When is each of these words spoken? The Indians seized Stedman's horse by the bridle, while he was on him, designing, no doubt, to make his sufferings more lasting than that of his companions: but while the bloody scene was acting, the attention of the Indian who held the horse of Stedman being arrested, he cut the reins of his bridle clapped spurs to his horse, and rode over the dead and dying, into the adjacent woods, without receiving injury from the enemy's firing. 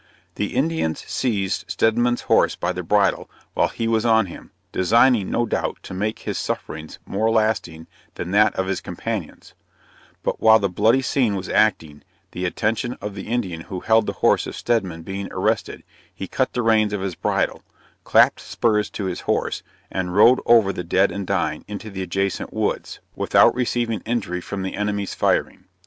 The 0.33 0.55
Indians 0.55 1.03
seized 1.05 1.69
Stedman's 1.69 2.21
horse 2.21 2.55
by 2.55 2.71
the 2.71 2.81
bridle, 2.81 3.29
while 3.53 3.67
he 3.67 3.87
was 3.87 4.03
on 4.03 4.25
him, 4.25 4.49
designing, 4.71 5.29
no 5.29 5.45
doubt, 5.45 5.77
to 5.83 5.93
make 5.93 6.17
his 6.17 6.39
sufferings 6.39 6.97
more 7.05 7.29
lasting 7.29 7.85
than 8.15 8.31
that 8.31 8.55
of 8.55 8.65
his 8.65 8.81
companions: 8.81 9.53
but 10.23 10.39
while 10.41 10.57
the 10.57 10.69
bloody 10.69 11.03
scene 11.03 11.35
was 11.35 11.49
acting, 11.49 12.01
the 12.31 12.45
attention 12.45 12.93
of 12.99 13.13
the 13.13 13.27
Indian 13.27 13.61
who 13.61 13.81
held 13.81 14.07
the 14.07 14.13
horse 14.25 14.47
of 14.47 14.55
Stedman 14.55 15.03
being 15.03 15.31
arrested, 15.31 15.83
he 16.11 16.27
cut 16.27 16.53
the 16.53 16.63
reins 16.63 16.93
of 16.93 17.01
his 17.01 17.13
bridle 17.13 17.61
clapped 18.03 18.39
spurs 18.39 18.89
to 18.89 19.05
his 19.05 19.21
horse, 19.21 19.61
and 19.91 20.15
rode 20.15 20.39
over 20.47 20.73
the 20.73 20.83
dead 20.83 21.11
and 21.11 21.27
dying, 21.27 21.63
into 21.67 21.91
the 21.91 22.01
adjacent 22.01 22.51
woods, 22.51 22.99
without 23.15 23.53
receiving 23.53 23.99
injury 24.07 24.41
from 24.41 24.63
the 24.63 24.73
enemy's 24.73 25.13
firing. 25.13 25.65